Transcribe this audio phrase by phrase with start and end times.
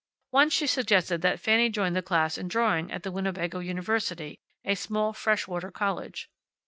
[0.31, 4.73] Once she suggested that Fanny join the class in drawing at the Winnebago university a
[4.73, 6.27] small fresh water college.